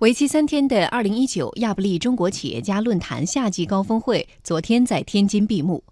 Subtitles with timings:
[0.00, 5.84] 为期三天的二零一九亚布力中国企业家论坛夏季高峰会昨天在天津闭幕，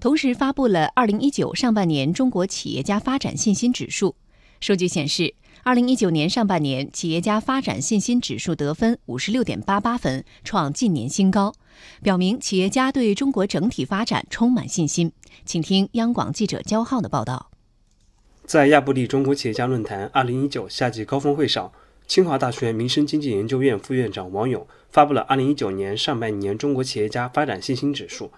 [0.00, 4.16] 同时发布了二零一九上半年中国企业家发展信心指数。
[4.60, 11.54] 数据显示，二零一九年上半年企业家发展信心指数得分五十六点八八分，创近年新高，
[12.02, 15.12] 表明企业家对中国整体发展充满信心。
[15.44, 17.52] 请听央广记者焦浩的报道。
[18.44, 21.70] 在亚布力中国企业家论坛二零一九夏季高峰会上。
[22.06, 28.30] 清华大学民生经济研究院副院长王勇发布了2019年上半年中国企业家发展信心指数。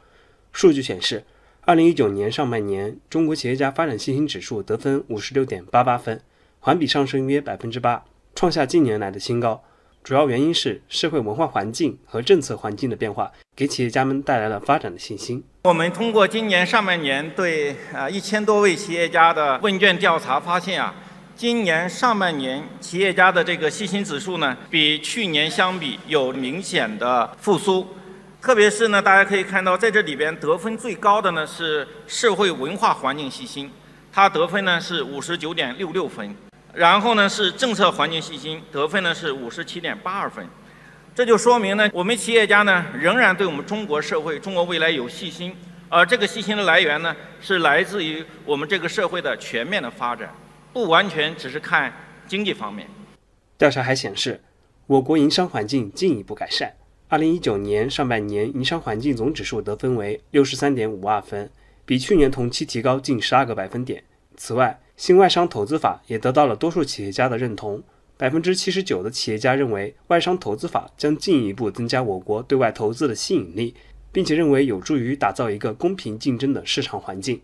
[0.52, 1.24] 数据显示
[1.66, 6.20] ，2019年上半年中国企业家发展信心指数得分56.88分，
[6.60, 8.02] 环比上升约8%，
[8.36, 9.64] 创下近年来的新高。
[10.04, 15.42] 主要原因是社会文化环境和政策环境的变化，给企业家们带来了发展的信心。
[15.64, 20.94] 我们通过今年上半年对啊一千多位企业家的问卷调查发现啊。
[21.36, 27.84] 今年上半年，企业家的这个信心指数呢，比去年相比有明显的复苏。
[28.40, 33.68] 特别是呢，大家可以看到，在这里边得分最高的呢是社会文化环境信心，
[34.12, 36.32] 它得分呢是五十九点六六分。
[36.72, 40.46] 然后呢是政策环境信心，得分呢是五十七点八二分。
[41.16, 45.56] 这就说明呢，我们企业家呢仍然对我们中国社会、中国未来有信心，
[45.88, 50.32] 而这个信心的来源呢是来自于我们这个社会的全面的发展。
[50.74, 51.92] 不完全只是看
[52.26, 52.88] 经济方面。
[53.56, 54.40] 调查还显示，
[54.88, 56.74] 我国营商环境进一步改善。
[57.06, 61.48] 二零一九年上半年，营商环境总指数得分为六十三点五二分，
[61.84, 64.02] 比去年同期提高近十二个百分点。
[64.36, 67.80] 此外，新外商投资法也得到了多数企业家的认同。
[68.16, 73.76] 百分之七十九的企业家认为，外商投资法将进一步增加我国对外投资的吸引力，
[74.10, 77.40] 并且认为有助于打造一个公平竞争的市场环境。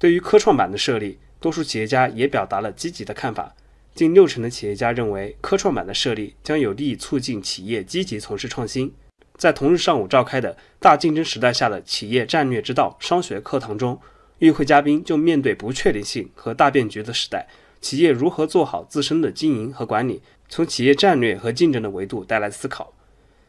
[0.00, 3.52] 对于科创板的设立，多数企业家也表达了积极的看法，
[3.96, 8.94] 近六成的企业家认为科创板的设立将有利于促进企业积极从事创新。
[9.36, 14.00] 在同日上午召开的大竞争时代下的企业战略之道商学课堂中，
[14.38, 17.48] 与会嘉宾就面对不确定性和大变局的时代，
[17.80, 22.92] 企业如何做好自身的经营和管理，从企业战略和竞争的维度带来思考。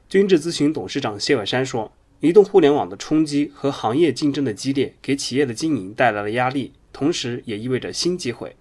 [0.09, 8.55] 君智咨询董事长谢伟山说：“移动互联网的冲击和行业竞争的激烈，给企业的经营带来了压力。”同时也意味着新机会。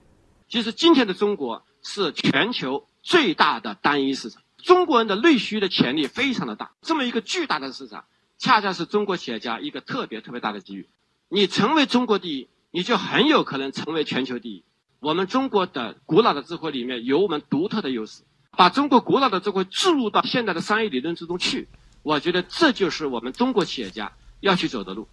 [0.48, 6.72] 其实今天的中国是全球最大的单一市场，中国人的内需的潜力非常的大。
[6.82, 8.04] 这么一个巨大的市场，
[8.38, 10.88] 恰恰是中国企业家一个特别特别大的机遇。
[11.28, 14.64] 你成为中国第一，你就很有可能成为全球第一。
[15.00, 18.22] 我们中国的古老的智慧里面有我们独特的优势，
[18.56, 21.68] 把中国古老的智慧注入到现代的商业理论之中去，
[22.02, 25.08] 我觉得这就是我们中国企业家要去走的路。